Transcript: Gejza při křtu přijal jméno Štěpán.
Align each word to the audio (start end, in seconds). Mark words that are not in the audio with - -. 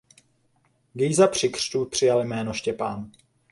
Gejza 0.95 1.27
při 1.27 1.49
křtu 1.49 1.85
přijal 1.85 2.23
jméno 2.25 2.53
Štěpán. 2.53 3.11